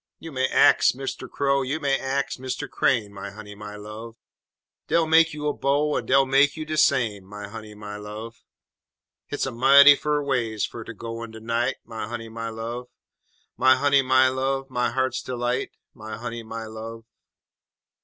You 0.17 0.31
may 0.31 0.47
ax 0.47 0.95
Mister 0.95 1.27
Crow, 1.27 1.61
you 1.61 1.79
may 1.79 1.95
ax 1.95 2.37
Mr. 2.37 2.67
Crane, 2.67 3.13
My 3.13 3.29
honey, 3.29 3.53
my 3.53 3.75
love! 3.75 4.15
Dey'll 4.87 5.05
make 5.05 5.31
you 5.31 5.45
a 5.47 5.53
bow, 5.53 5.95
en 5.95 6.07
dey'll 6.07 6.25
tell 6.25 6.41
you 6.53 6.65
de 6.65 6.75
same, 6.75 7.23
My 7.23 7.47
honey, 7.47 7.75
my 7.75 7.97
love! 7.97 8.43
Hit's 9.27 9.45
a 9.45 9.51
mighty 9.51 9.93
fur 9.95 10.23
ways 10.23 10.65
fer 10.65 10.83
ter 10.83 10.93
go 10.93 11.21
in 11.21 11.29
de 11.29 11.39
night, 11.39 11.75
My 11.83 12.07
honey, 12.07 12.29
my 12.29 12.49
love! 12.49 12.87
_My 13.59 13.77
honey, 13.77 14.01
my 14.01 14.27
love, 14.27 14.71
my 14.71 14.89
heart's 14.89 15.21
delight 15.21 15.69
My 15.93 16.17
honey, 16.17 16.41
my 16.41 16.65
love! 16.65 17.03